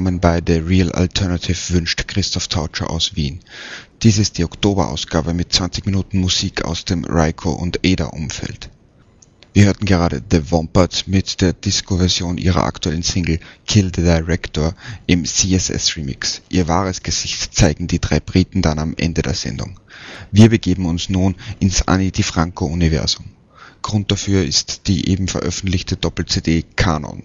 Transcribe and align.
Willkommen 0.00 0.20
bei 0.20 0.40
The 0.46 0.60
Real 0.60 0.90
Alternative 0.92 1.74
wünscht 1.74 2.08
Christoph 2.08 2.48
Tautscher 2.48 2.88
aus 2.88 3.16
Wien. 3.16 3.40
Dies 4.02 4.16
ist 4.16 4.38
die 4.38 4.44
Oktoberausgabe 4.44 5.34
mit 5.34 5.52
20 5.52 5.84
Minuten 5.84 6.20
Musik 6.20 6.64
aus 6.64 6.86
dem 6.86 7.04
Raiko 7.04 7.52
und 7.52 7.80
Eda 7.82 8.06
Umfeld. 8.06 8.70
Wir 9.52 9.66
hörten 9.66 9.84
gerade 9.84 10.22
The 10.30 10.50
Wombats 10.50 11.06
mit 11.06 11.42
der 11.42 11.52
Disco-Version 11.52 12.38
ihrer 12.38 12.64
aktuellen 12.64 13.02
Single 13.02 13.40
Kill 13.66 13.92
the 13.94 14.00
Director 14.00 14.74
im 15.06 15.26
CSS 15.26 15.94
Remix. 15.98 16.40
Ihr 16.48 16.66
wahres 16.66 17.02
Gesicht 17.02 17.54
zeigen 17.54 17.86
die 17.86 18.00
drei 18.00 18.20
Briten 18.20 18.62
dann 18.62 18.78
am 18.78 18.94
Ende 18.96 19.20
der 19.20 19.34
Sendung. 19.34 19.78
Wir 20.32 20.48
begeben 20.48 20.86
uns 20.86 21.10
nun 21.10 21.34
ins 21.58 21.86
Ani 21.88 22.10
DiFranco 22.10 22.64
Universum. 22.64 23.26
Grund 23.82 24.10
dafür 24.10 24.46
ist 24.46 24.86
die 24.86 25.10
eben 25.10 25.28
veröffentlichte 25.28 25.98
Doppel-CD 25.98 26.64
Kanon. 26.74 27.24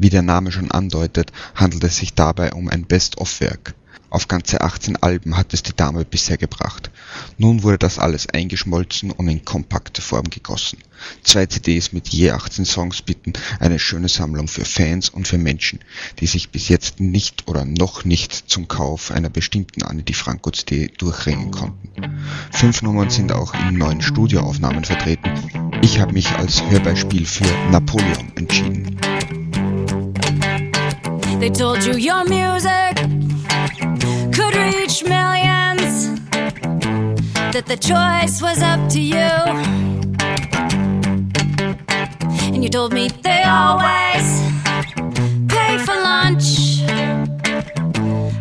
Wie 0.00 0.08
der 0.08 0.22
Name 0.22 0.50
schon 0.50 0.70
andeutet, 0.70 1.30
handelt 1.54 1.84
es 1.84 1.98
sich 1.98 2.14
dabei 2.14 2.54
um 2.54 2.68
ein 2.68 2.86
Best-of-Werk. 2.86 3.74
Auf 4.08 4.28
ganze 4.28 4.62
18 4.62 4.96
Alben 4.96 5.36
hat 5.36 5.52
es 5.52 5.62
die 5.62 5.76
Dame 5.76 6.06
bisher 6.06 6.38
gebracht. 6.38 6.90
Nun 7.36 7.62
wurde 7.62 7.76
das 7.76 7.98
alles 7.98 8.26
eingeschmolzen 8.26 9.10
und 9.10 9.28
in 9.28 9.44
kompakte 9.44 10.00
Form 10.00 10.30
gegossen. 10.30 10.78
Zwei 11.22 11.44
CDs 11.44 11.92
mit 11.92 12.08
je 12.08 12.30
18 12.30 12.64
Songs 12.64 13.02
bieten 13.02 13.34
eine 13.58 13.78
schöne 13.78 14.08
Sammlung 14.08 14.48
für 14.48 14.64
Fans 14.64 15.10
und 15.10 15.28
für 15.28 15.36
Menschen, 15.36 15.80
die 16.18 16.26
sich 16.26 16.48
bis 16.48 16.68
jetzt 16.68 16.98
nicht 16.98 17.46
oder 17.46 17.66
noch 17.66 18.06
nicht 18.06 18.32
zum 18.32 18.68
Kauf 18.68 19.10
einer 19.10 19.28
bestimmten 19.28 19.82
Anne 19.82 20.02
Di 20.02 20.14
Franco 20.14 20.50
CD 20.50 20.90
durchringen 20.96 21.50
konnten. 21.50 22.22
Fünf 22.52 22.80
Nummern 22.80 23.10
sind 23.10 23.32
auch 23.32 23.52
in 23.52 23.76
neuen 23.76 24.00
Studioaufnahmen 24.00 24.86
vertreten. 24.86 25.30
Ich 25.82 26.00
habe 26.00 26.14
mich 26.14 26.30
als 26.30 26.62
Hörbeispiel 26.70 27.26
für 27.26 27.44
Napoleon 27.70 28.32
entschieden. 28.36 28.98
They 31.40 31.48
told 31.48 31.82
you 31.84 31.94
your 31.94 32.22
music 32.26 32.96
could 34.30 34.54
reach 34.54 35.02
millions, 35.02 36.20
that 37.54 37.64
the 37.66 37.78
choice 37.78 38.42
was 38.42 38.60
up 38.60 38.90
to 38.90 39.00
you. 39.00 39.30
And 42.52 42.62
you 42.62 42.68
told 42.68 42.92
me 42.92 43.08
they 43.22 43.42
always 43.44 44.26
pay 45.48 45.78
for 45.78 45.94
lunch, 45.94 46.82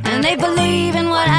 and 0.03 0.21
they 0.21 0.35
believe 0.35 0.95
in 0.95 1.07
what 1.07 1.29
I 1.29 1.38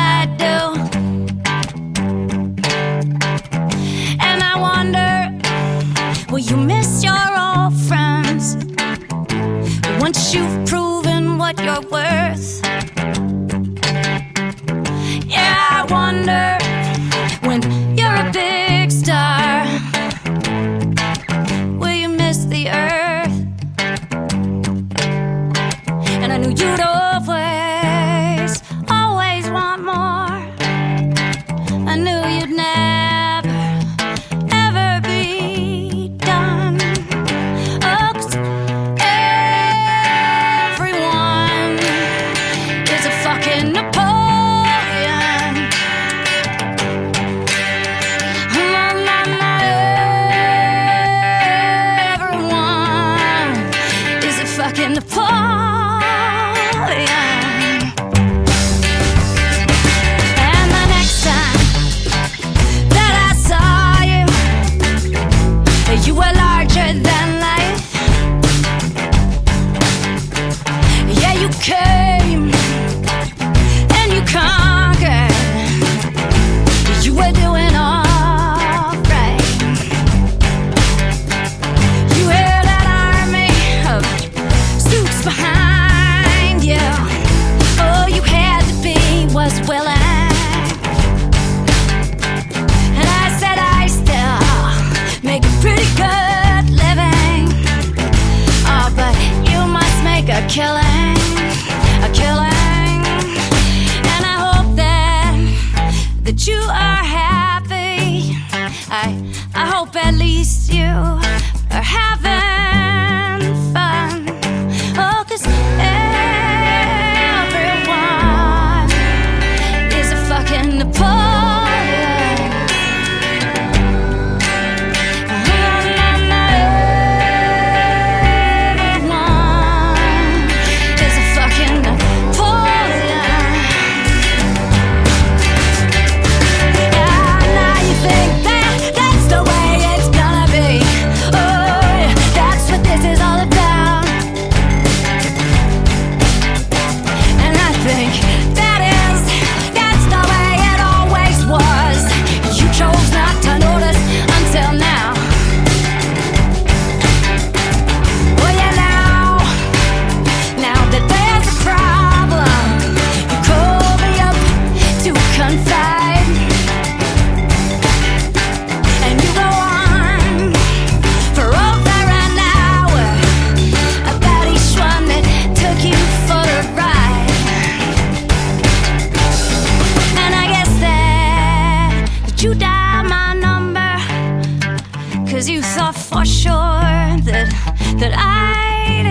I 109.55 109.67
hope 109.67 109.97
at 109.97 110.15
least 110.15 110.73
you 110.73 110.85
are 110.85 111.83
happy. 111.83 112.20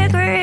Instagram. 0.10 0.39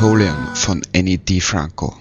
Napoleon 0.00 0.56
von 0.56 0.80
Annie 0.96 1.18
D. 1.18 1.42
Franco, 1.42 1.94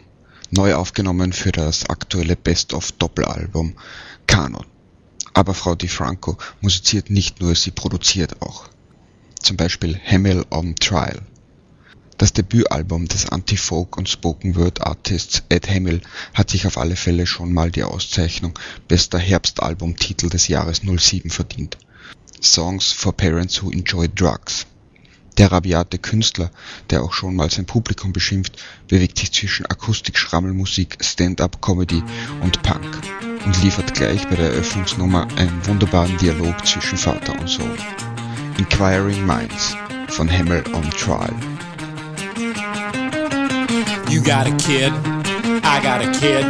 neu 0.52 0.74
aufgenommen 0.74 1.34
für 1.34 1.52
das 1.52 1.90
aktuelle 1.90 2.38
Best-of-Doppelalbum 2.38 3.76
Kanon. 4.26 4.66
Aber 5.34 5.54
Frau 5.54 5.76
Di 5.76 5.90
Franco 5.90 6.38
musiziert 6.62 7.10
nicht 7.10 7.42
nur, 7.42 7.56
sie 7.56 7.72
produziert 7.72 8.42
auch. 8.42 8.70
Zum 9.42 9.58
Beispiel 9.58 10.00
Hamill 10.00 10.46
on 10.50 10.76
Trial. 10.76 11.24
Das 12.18 12.32
Debütalbum 12.32 13.10
des 13.10 13.28
Anti-Folk 13.28 13.98
und 13.98 14.08
Spoken 14.08 14.56
Word 14.56 14.80
Artists 14.80 15.44
Ed 15.50 15.70
Hamill 15.70 16.00
hat 16.34 16.52
sich 16.52 16.68
auf 16.68 16.78
alle 16.78 16.96
Fälle 16.96 17.28
schon 17.28 17.52
mal 17.52 17.70
die 17.70 17.84
Auszeichnung 17.84 18.58
bester 18.88 19.20
Herbstalbumtitel 19.20 20.30
des 20.30 20.48
Jahres 20.48 20.84
07 20.86 21.30
verdient. 21.30 21.78
Songs 22.42 22.94
for 22.94 23.12
Parents 23.12 23.62
Who 23.62 23.72
Enjoy 23.72 24.08
Drugs. 24.08 24.68
Der 25.40 25.54
rabiate 25.54 25.98
Künstler, 25.98 26.52
der 26.90 27.02
auch 27.02 27.14
schon 27.14 27.34
mal 27.34 27.50
sein 27.50 27.66
Publikum 27.66 28.12
beschimpft, 28.12 28.62
bewegt 28.90 29.18
sich 29.18 29.32
zwischen 29.32 29.66
Akustik-Schrammelmusik, 29.66 30.98
Stand-up-Comedy 31.00 32.04
und 32.42 32.62
Punk 32.62 33.00
und 33.46 33.64
liefert 33.64 33.94
gleich 33.94 34.28
bei 34.28 34.36
der 34.36 34.52
Eröffnungsnummer 34.52 35.30
einen 35.38 35.66
wunderbaren 35.66 36.18
Dialog 36.18 36.66
zwischen 36.68 36.98
Vater 36.98 37.40
und 37.40 37.48
Sohn. 37.48 37.72
Inquiring 38.58 39.26
Minds 39.26 39.78
von 40.10 40.30
Hamel 40.30 40.62
on 40.74 40.90
Trial. 40.92 41.34
You 44.10 44.22
got 44.22 44.46
a 44.46 44.52
kid, 44.58 44.92
I 45.64 45.80
got 45.82 46.02
a 46.02 46.12
kid. 46.20 46.44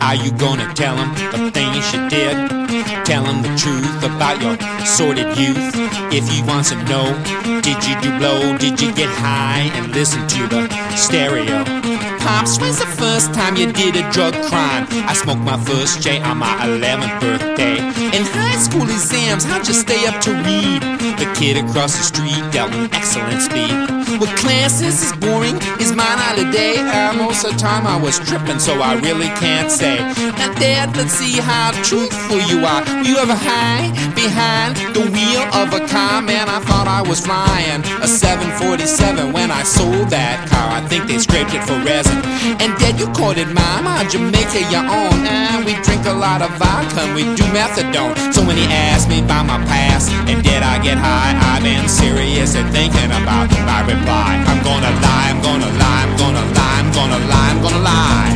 Are 0.00 0.14
you 0.14 0.32
gonna 0.38 0.72
tell 0.72 0.96
him 0.96 1.10
the 1.30 1.50
things 1.50 1.92
you 1.92 2.08
did? 2.08 2.63
Tell 3.04 3.24
him 3.24 3.42
the 3.42 3.54
truth 3.56 4.02
about 4.02 4.40
your 4.40 4.56
sordid 4.86 5.36
youth. 5.36 5.72
If 6.12 6.26
he 6.28 6.42
wants 6.42 6.70
to 6.70 6.76
know, 6.84 7.12
did 7.60 7.84
you 7.84 8.00
do 8.00 8.18
blow? 8.18 8.56
Did 8.56 8.80
you 8.80 8.94
get 8.94 9.08
high 9.08 9.70
and 9.74 9.92
listen 9.92 10.26
to 10.26 10.48
the 10.48 10.96
stereo? 10.96 11.93
Pops, 12.24 12.58
when's 12.58 12.78
the 12.78 12.86
first 12.86 13.34
time 13.34 13.54
you 13.54 13.70
did 13.70 13.96
a 13.96 14.10
drug 14.10 14.32
crime? 14.48 14.86
I 15.06 15.12
smoked 15.12 15.42
my 15.42 15.58
first 15.62 16.00
J 16.00 16.22
on 16.22 16.38
my 16.38 16.56
11th 16.64 17.20
birthday. 17.20 17.76
In 18.16 18.24
high 18.24 18.56
school 18.56 18.84
exams, 18.84 19.44
how'd 19.44 19.68
you 19.68 19.74
stay 19.74 20.06
up 20.06 20.22
to 20.22 20.32
read? 20.32 20.80
The 21.20 21.30
kid 21.36 21.62
across 21.62 21.92
the 21.98 22.02
street 22.02 22.42
dealt 22.50 22.72
excellent 22.94 23.42
speed. 23.42 23.94
What 24.20 24.30
classes 24.38 25.02
is 25.02 25.12
boring? 25.18 25.56
Is 25.80 25.92
mine 25.92 26.18
out 26.26 26.38
of 26.38 26.50
day? 26.50 26.76
Uh, 26.78 27.12
most 27.14 27.44
of 27.44 27.52
the 27.52 27.58
time 27.58 27.86
I 27.86 28.00
was 28.00 28.18
tripping, 28.20 28.58
so 28.58 28.80
I 28.80 28.94
really 29.00 29.28
can't 29.42 29.70
say. 29.70 29.98
Now, 30.38 30.54
Dad, 30.54 30.96
let's 30.96 31.12
see 31.12 31.40
how 31.40 31.72
truthful 31.82 32.40
you 32.48 32.64
are. 32.64 32.82
You 33.04 33.18
ever 33.18 33.34
high 33.34 33.90
behind 34.14 34.76
the 34.94 35.04
wheel 35.12 35.42
of 35.52 35.74
a 35.74 35.86
car? 35.88 36.22
Man, 36.22 36.48
I 36.48 36.60
thought 36.60 36.86
I 36.86 37.02
was 37.02 37.20
flying 37.20 37.82
a 38.00 38.08
747 38.08 39.32
when 39.32 39.50
I 39.50 39.62
sold 39.62 40.08
that 40.10 40.48
car. 40.48 40.70
I 40.70 40.86
think 40.88 41.06
they 41.06 41.18
scraped 41.18 41.52
it 41.52 41.64
for 41.64 41.76
resin. 41.84 42.13
And 42.60 42.70
Dad, 42.78 42.98
you 42.98 43.06
called 43.12 43.38
it 43.38 43.48
mine. 43.48 43.86
On 43.86 44.04
Jamaica, 44.10 44.60
your 44.70 44.84
own. 44.84 45.24
And 45.26 45.64
we 45.64 45.74
drink 45.82 46.06
a 46.06 46.12
lot 46.12 46.42
of 46.42 46.50
vodka 46.60 47.12
we 47.14 47.22
do 47.34 47.44
methadone. 47.54 48.14
So 48.34 48.44
when 48.44 48.56
he 48.56 48.66
asked 48.66 49.08
me 49.08 49.20
about 49.20 49.46
my 49.46 49.58
past 49.64 50.10
and 50.28 50.42
did 50.42 50.62
I 50.62 50.82
get 50.82 50.98
high, 50.98 51.32
I've 51.54 51.62
been 51.62 51.88
serious 51.88 52.54
and 52.54 52.68
thinking 52.70 53.10
about 53.10 53.48
my 53.64 53.80
reply. 53.86 54.36
I'm 54.46 54.62
gonna 54.62 54.92
lie, 55.00 55.26
I'm 55.32 55.40
gonna 55.42 55.70
lie, 55.78 56.02
I'm 56.04 56.16
gonna 56.16 56.44
lie, 56.52 56.78
I'm 56.82 56.90
gonna 56.92 57.20
lie, 57.26 57.50
I'm 57.50 57.60
gonna 57.62 57.82
lie. 57.82 58.32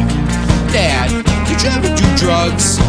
Dad, 0.72 1.08
did 1.46 1.62
you 1.62 1.70
ever 1.70 1.90
do 1.96 2.06
drugs? 2.16 2.87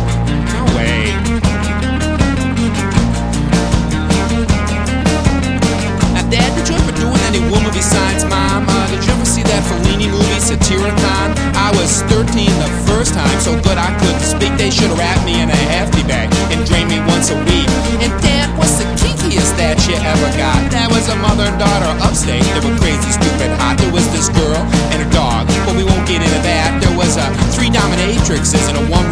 I 10.72 11.74
was 11.74 12.04
13 12.14 12.46
the 12.46 12.70
first 12.86 13.18
time, 13.18 13.40
so 13.42 13.58
good 13.66 13.82
I 13.82 13.90
couldn't 13.98 14.22
speak. 14.22 14.54
They 14.54 14.70
should 14.70 14.94
wrapped 14.94 15.26
me 15.26 15.42
in 15.42 15.50
a 15.50 15.62
hefty 15.74 16.04
bag 16.04 16.30
and 16.54 16.62
drained 16.62 16.90
me 16.94 17.02
once 17.10 17.32
a 17.34 17.38
week. 17.50 17.66
And 17.98 18.14
Dad, 18.22 18.54
what's 18.54 18.78
the 18.78 18.86
kinkiest 19.02 19.58
that 19.58 19.82
you 19.90 19.98
ever 19.98 20.30
got? 20.38 20.62
That 20.70 20.94
was 20.94 21.10
a 21.10 21.18
mother 21.18 21.50
and 21.50 21.58
daughter 21.58 21.90
upstate. 22.06 22.46
They 22.54 22.62
were 22.62 22.78
crazy, 22.78 23.10
stupid, 23.10 23.50
hot. 23.58 23.82
There 23.82 23.90
was 23.90 24.06
this 24.14 24.30
girl 24.30 24.62
and 24.94 25.02
a 25.02 25.10
dog, 25.10 25.50
but 25.66 25.74
we 25.74 25.82
won't 25.82 26.06
get 26.06 26.22
into 26.22 26.42
that. 26.46 26.78
There 26.86 26.94
was 26.94 27.18
a 27.18 27.26
three 27.50 27.74
dominatrixes 27.74 28.70
and 28.70 28.78
a 28.78 28.86
times 28.94 29.09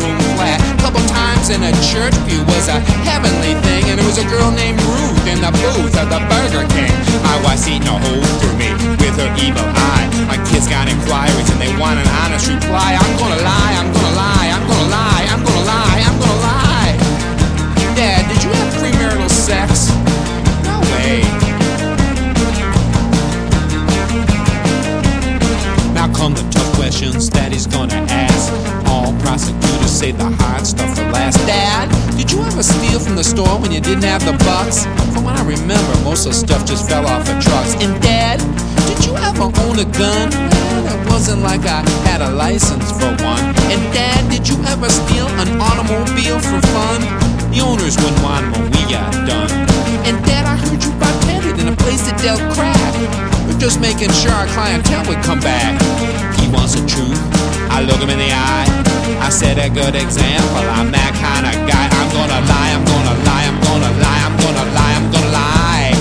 in 1.58 1.74
a 1.74 1.74
church 1.82 2.14
pew 2.30 2.46
was 2.54 2.70
a 2.70 2.78
heavenly 3.02 3.58
thing, 3.66 3.90
and 3.90 3.98
it 4.00 4.06
was 4.06 4.22
a 4.22 4.28
girl 4.30 4.52
named 4.54 4.78
Ruth 4.86 5.26
in 5.26 5.42
the 5.42 5.50
booth 5.58 5.98
of 5.98 6.08
the 6.14 6.22
Burger 6.30 6.70
King. 6.70 6.94
My 7.26 7.34
wife's 7.42 7.66
eating 7.66 7.90
a 7.90 7.98
hole 7.98 8.22
through 8.38 8.58
me 8.62 8.70
with 9.02 9.18
her 9.18 9.32
evil 9.42 9.66
eye. 9.66 10.06
My 10.30 10.38
kids 10.46 10.70
got 10.70 10.86
inquiries 10.86 11.50
and 11.50 11.60
they 11.60 11.74
want 11.82 11.98
an 11.98 12.08
honest 12.22 12.46
reply. 12.48 12.94
I'm 12.94 13.14
gonna 13.18 13.42
lie, 13.42 13.74
I'm 13.74 13.90
gonna 13.90 14.14
lie, 14.14 14.48
I'm 14.54 14.66
gonna 14.70 14.94
lie, 14.94 15.26
I'm 15.34 15.42
gonna 15.42 15.66
lie, 15.66 16.00
I'm 16.06 16.18
gonna 16.22 16.46
lie. 16.46 16.94
Dad, 17.98 18.30
did 18.30 18.40
you 18.46 18.52
have 18.54 18.70
premarital 18.78 19.30
sex? 19.30 19.90
No 20.62 20.78
way. 20.94 21.26
Now 25.98 26.06
come 26.14 26.36
the 26.38 26.46
tough 26.54 26.70
questions 26.76 27.32
that 27.32 27.50
he's 27.52 27.66
gonna 27.66 28.06
ask. 28.14 28.87
All 28.98 29.13
prosecutors 29.22 29.94
say 29.94 30.12
the 30.12 30.25
hard 30.42 30.66
stuff 30.66 30.89
for 30.98 31.06
last. 31.13 31.38
Dad, 31.46 31.86
did 32.18 32.32
you 32.32 32.42
ever 32.42 32.63
steal 32.63 32.98
from 32.98 33.16
the 33.16 33.24
store 33.24 33.62
when 33.62 33.72
you 33.72 33.80
didn't 33.80 34.10
have 34.10 34.25
the 34.25 34.34
bucks? 34.42 34.89
From 35.13 35.24
what 35.24 35.38
I 35.38 35.46
remember, 35.46 35.94
most 36.01 36.25
of 36.25 36.34
the 36.34 36.39
stuff 36.46 36.66
just 36.66 36.89
fell 36.89 37.06
off 37.06 37.30
of 37.30 37.38
trucks. 37.38 37.77
And 37.77 37.94
Dad, 38.01 38.42
did 38.89 39.06
you 39.06 39.13
ever 39.22 39.54
own 39.70 39.77
a 39.77 39.86
gun? 40.01 40.34
It 40.34 41.00
wasn't 41.13 41.44
like 41.46 41.62
I 41.62 41.86
had 42.10 42.25
a 42.25 42.32
license 42.34 42.89
for 42.98 43.13
one. 43.22 43.46
And 43.70 43.82
Dad, 43.94 44.25
did 44.34 44.50
you 44.50 44.58
ever 44.66 44.89
steal 44.89 45.30
an 45.46 45.62
automobile 45.62 46.42
for 46.42 46.60
fun? 46.74 47.00
The 47.54 47.62
owners 47.62 47.96
wouldn't 48.01 48.25
'em 48.25 48.50
when 48.51 48.66
we 48.74 48.82
got 48.89 49.13
done. 49.30 49.51
And 50.10 50.18
Dad, 50.25 50.50
I 50.50 50.58
heard 50.58 50.82
you 50.82 50.89
bartended 50.98 51.60
in 51.62 51.68
a 51.70 51.77
place 51.86 52.01
that 52.10 52.18
dealt 52.25 52.42
crack. 52.58 52.94
We're 53.46 53.62
just 53.62 53.80
making 53.80 54.12
sure 54.12 54.34
our 54.34 54.48
clientele 54.58 55.06
would 55.06 55.22
come 55.22 55.39
back 55.39 55.77
he 56.48 56.54
wants 56.54 56.75
the 56.75 56.86
truth. 56.88 57.20
I 57.70 57.82
look 57.82 58.00
him 58.00 58.10
in 58.10 58.20
the 58.20 58.32
eye. 58.32 58.68
I 59.20 59.30
set 59.30 59.58
a 59.58 59.70
good 59.70 59.96
example. 59.96 60.63
I'm 60.77 60.92
that 60.92 61.13
kind 61.20 61.46
of 61.46 61.56
guy. 61.68 61.88
I'm 62.00 62.10
gonna 62.16 62.42
lie. 62.48 62.72
I'm 62.75 62.86
gonna 62.86 63.16
lie. 63.27 63.46
I'm 63.48 63.60
gonna 63.68 63.92
lie. 64.00 64.22
I'm 64.24 64.36
gonna 64.39 64.66
lie. 64.72 64.94
I'm 64.96 65.08
gonna 65.12 65.32
lie. 65.32 65.92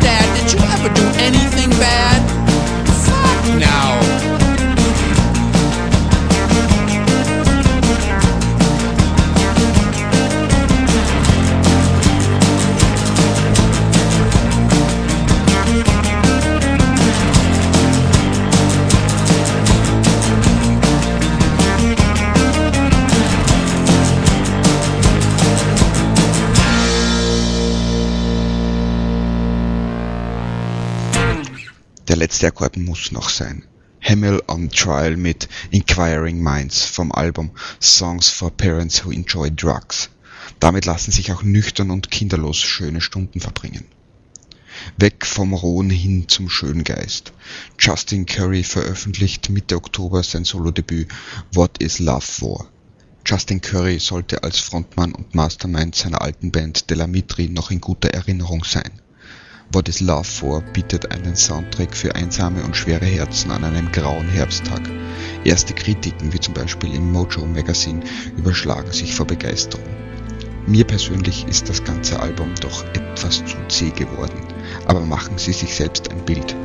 Dad, 0.00 0.26
did 0.36 0.52
you 0.54 0.60
ever 0.74 0.88
do 0.94 1.06
anything 1.18 1.70
bad? 1.78 2.20
Fuck 3.06 3.42
no. 3.58 4.27
Letzte 32.18 32.48
Akkord 32.48 32.76
muss 32.76 33.12
noch 33.12 33.28
sein. 33.28 33.64
Hamill 34.02 34.42
on 34.48 34.70
Trial 34.70 35.16
mit 35.16 35.48
Inquiring 35.70 36.42
Minds 36.42 36.84
vom 36.84 37.12
Album 37.12 37.50
Songs 37.80 38.28
for 38.28 38.50
Parents 38.50 39.04
Who 39.04 39.12
Enjoy 39.12 39.50
Drugs. 39.50 40.10
Damit 40.58 40.84
lassen 40.84 41.12
sich 41.12 41.30
auch 41.30 41.44
nüchtern 41.44 41.92
und 41.92 42.10
kinderlos 42.10 42.58
schöne 42.58 43.00
Stunden 43.00 43.40
verbringen. 43.40 43.84
Weg 44.96 45.26
vom 45.26 45.52
Rohen 45.52 45.90
hin 45.90 46.28
zum 46.28 46.48
Schöngeist. 46.48 47.32
Justin 47.78 48.26
Curry 48.26 48.64
veröffentlicht 48.64 49.48
Mitte 49.50 49.76
Oktober 49.76 50.22
sein 50.24 50.44
Solodebüt 50.44 51.08
What 51.52 51.78
is 51.78 52.00
Love 52.00 52.20
For? 52.20 52.68
Justin 53.24 53.60
Curry 53.60 54.00
sollte 54.00 54.42
als 54.42 54.58
Frontmann 54.58 55.12
und 55.12 55.34
Mastermind 55.34 55.94
seiner 55.94 56.22
alten 56.22 56.50
Band 56.50 56.90
Delamitri 56.90 57.48
noch 57.48 57.70
in 57.70 57.80
guter 57.80 58.10
Erinnerung 58.10 58.64
sein. 58.64 58.90
What 59.70 59.86
is 59.86 60.00
Love 60.00 60.24
For 60.24 60.62
bietet 60.72 61.12
einen 61.12 61.36
Soundtrack 61.36 61.94
für 61.94 62.14
einsame 62.14 62.62
und 62.62 62.74
schwere 62.74 63.04
Herzen 63.04 63.50
an 63.50 63.64
einem 63.64 63.92
grauen 63.92 64.26
Herbsttag. 64.26 64.80
Erste 65.44 65.74
Kritiken, 65.74 66.32
wie 66.32 66.40
zum 66.40 66.54
Beispiel 66.54 66.94
im 66.94 67.12
Mojo 67.12 67.44
Magazine, 67.44 68.00
überschlagen 68.38 68.90
sich 68.92 69.14
vor 69.14 69.26
Begeisterung. 69.26 69.84
Mir 70.66 70.86
persönlich 70.86 71.46
ist 71.48 71.68
das 71.68 71.84
ganze 71.84 72.18
Album 72.18 72.54
doch 72.62 72.82
etwas 72.94 73.44
zu 73.44 73.56
zäh 73.68 73.90
geworden, 73.90 74.40
aber 74.86 75.00
machen 75.00 75.36
Sie 75.36 75.52
sich 75.52 75.74
selbst 75.74 76.10
ein 76.10 76.24
Bild. 76.24 76.56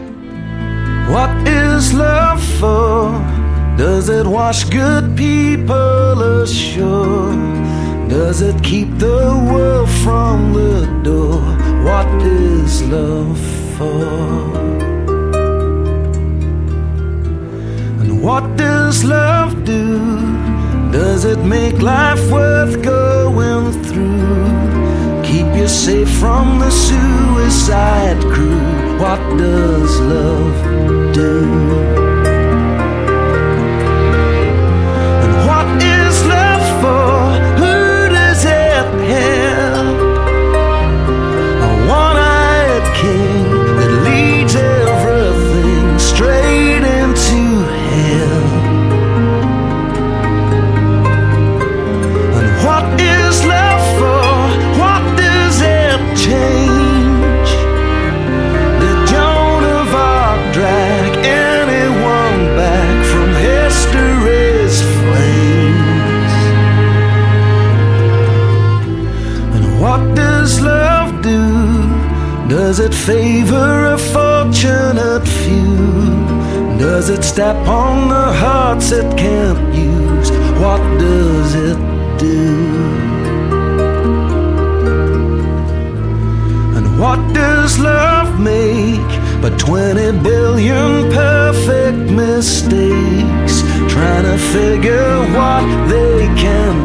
What 1.09 1.29
is 1.45 1.91
love 1.91 2.39
for? 2.57 3.11
Does 3.77 4.07
it 4.07 4.25
wash 4.25 4.63
good 4.69 5.13
people 5.17 6.41
ashore? 6.41 7.35
Does 8.07 8.41
it 8.41 8.55
keep 8.63 8.87
the 8.97 9.33
world 9.51 9.89
from 9.89 10.53
the 10.53 10.87
door? 11.03 11.72
What 11.83 12.07
is 12.23 12.81
love 12.83 13.39
for? 13.77 14.55
And 18.01 18.23
what 18.23 18.55
does 18.55 19.03
love 19.03 19.65
do? 19.65 19.99
Does 20.93 21.25
it 21.25 21.39
make 21.39 21.81
life 21.81 22.31
worth 22.31 22.81
going 22.81 23.83
through? 23.83 25.23
Keep 25.23 25.55
you 25.57 25.67
safe 25.67 26.09
from 26.09 26.59
the 26.59 26.71
suicide 26.71 28.21
crew. 28.33 28.61
What 28.99 29.19
does 29.37 29.99
love 29.99 31.13
do? 31.13 32.12
Step 77.33 77.67
on 77.67 78.09
the 78.09 78.31
hearts 78.33 78.91
it 78.91 79.17
can't 79.17 79.73
use? 79.73 80.29
What 80.61 80.81
does 80.99 81.55
it 81.55 81.79
do? 82.19 82.53
And 86.77 86.99
what 86.99 87.17
does 87.33 87.79
love 87.79 88.39
make 88.39 89.11
but 89.41 89.57
20 89.57 90.19
billion 90.21 91.11
perfect 91.11 92.11
mistakes? 92.11 93.63
Trying 93.91 94.25
to 94.31 94.37
figure 94.53 95.17
what 95.37 95.65
they 95.89 96.27
can 96.37 96.82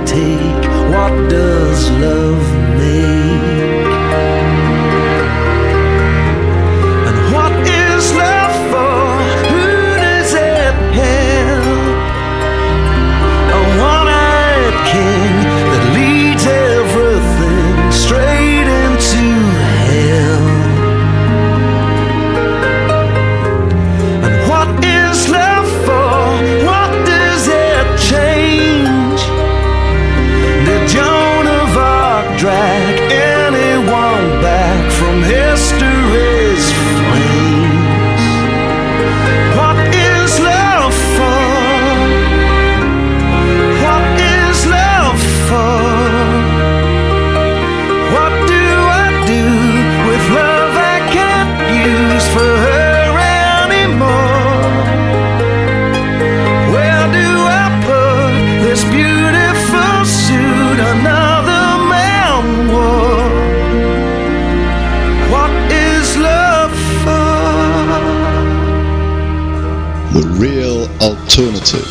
Alternative. 71.39 71.87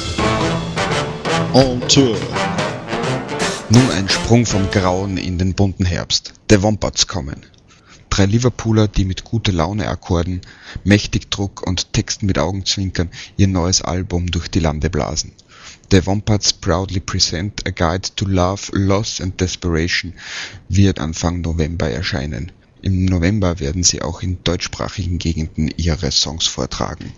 On 1.54 1.80
Tour. 1.88 2.18
Nun 3.70 3.90
ein 3.92 4.10
Sprung 4.10 4.46
vom 4.46 4.70
Grauen 4.72 5.16
in 5.16 5.38
den 5.38 5.54
bunten 5.54 5.86
Herbst. 5.86 6.34
The 6.50 6.62
Wombats 6.64 7.08
kommen. 7.08 7.46
Drei 8.10 8.26
Liverpooler, 8.26 8.90
die 8.90 9.06
mit 9.06 9.24
gute 9.24 9.54
Laune 9.54 9.88
Akkorden, 9.88 10.42
mächtig 10.84 11.30
Druck 11.30 11.66
und 11.66 11.94
Texten 11.94 12.26
mit 12.26 12.38
Augenzwinkern 12.38 13.10
ihr 13.38 13.48
neues 13.48 13.82
Album 13.82 14.30
durch 14.30 14.50
die 14.50 14.60
Lande 14.60 14.90
blasen. 14.90 15.32
The 15.92 16.06
Wombats 16.06 16.52
proudly 16.52 17.00
present 17.00 17.66
A 17.66 17.70
Guide 17.70 18.10
to 18.18 18.26
Love, 18.26 18.64
Loss 18.74 19.22
and 19.22 19.40
Desperation 19.40 20.12
wird 20.68 21.00
Anfang 21.00 21.40
November 21.40 21.90
erscheinen. 21.90 22.52
Im 22.82 23.06
November 23.06 23.62
werden 23.62 23.84
sie 23.84 24.02
auch 24.02 24.22
in 24.22 24.44
deutschsprachigen 24.44 25.20
Gegenden 25.20 25.70
ihre 25.78 26.12
Songs 26.12 26.48
vortragen. 26.48 27.14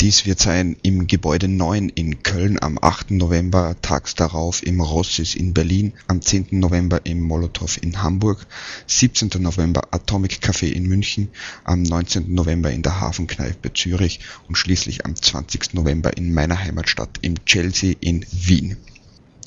Dies 0.00 0.26
wird 0.26 0.38
sein 0.38 0.76
im 0.82 1.06
Gebäude 1.08 1.48
9 1.48 1.88
in 1.88 2.22
Köln 2.22 2.58
am 2.60 2.78
8. 2.80 3.10
November, 3.10 3.74
tags 3.82 4.14
darauf 4.14 4.62
im 4.64 4.80
Rossis 4.80 5.34
in 5.34 5.54
Berlin, 5.54 5.92
am 6.06 6.22
10. 6.22 6.48
November 6.52 7.04
im 7.04 7.20
Molotow 7.20 7.76
in 7.82 8.00
Hamburg, 8.00 8.46
17. 8.86 9.30
November 9.40 9.88
Atomic 9.90 10.38
Café 10.40 10.70
in 10.70 10.86
München, 10.86 11.28
am 11.64 11.82
19. 11.82 12.32
November 12.32 12.70
in 12.70 12.82
der 12.82 13.00
Hafenkneipe 13.00 13.72
Zürich 13.72 14.20
und 14.46 14.56
schließlich 14.56 15.04
am 15.04 15.16
20. 15.16 15.74
November 15.74 16.16
in 16.16 16.32
meiner 16.32 16.60
Heimatstadt 16.62 17.18
im 17.22 17.44
Chelsea 17.44 17.96
in 18.00 18.24
Wien. 18.30 18.76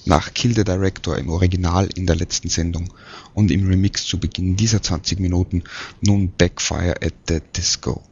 Nach 0.04 0.34
Kill 0.34 0.56
the 0.56 0.64
Director 0.64 1.18
im 1.18 1.30
Original 1.30 1.88
in 1.96 2.08
der 2.08 2.16
letzten 2.16 2.50
Sendung 2.50 2.92
und 3.34 3.52
im 3.52 3.68
Remix 3.68 4.06
zu 4.06 4.20
Beginn 4.20 4.56
dieser 4.56 4.82
20 4.82 5.20
Minuten 5.20 5.64
nun 6.02 6.32
Backfire 6.38 6.96
at 7.02 7.14
the 7.28 7.40
Disco. 7.56 8.04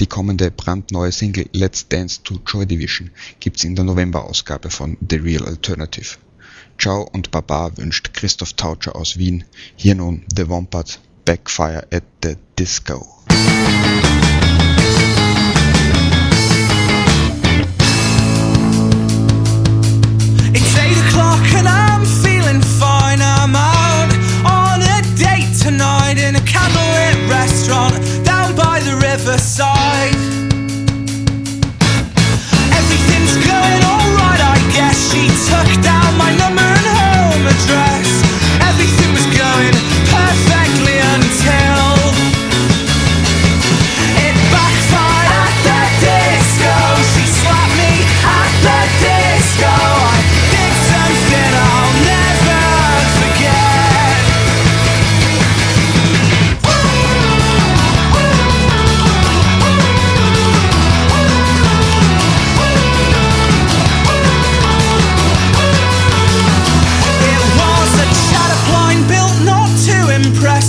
Die 0.00 0.06
kommende 0.06 0.50
brandneue 0.50 1.12
Single 1.12 1.48
Let's 1.52 1.86
Dance 1.88 2.20
to 2.24 2.40
Joy 2.44 2.66
Division 2.66 3.10
gibt's 3.38 3.62
in 3.62 3.76
der 3.76 3.84
November-Ausgabe 3.84 4.68
von 4.68 4.96
The 5.08 5.16
Real 5.16 5.46
Alternative. 5.46 6.16
Ciao 6.78 7.08
und 7.12 7.30
Baba 7.30 7.70
wünscht 7.76 8.12
Christoph 8.12 8.54
Tautscher 8.54 8.96
aus 8.96 9.18
Wien. 9.18 9.44
Hier 9.76 9.94
nun 9.94 10.24
The 10.34 10.48
Wombats 10.48 10.98
Backfire 11.24 11.86
at 11.92 12.02
the 12.24 12.34
Disco. 12.58 13.06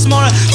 Tomorrow. 0.06 0.55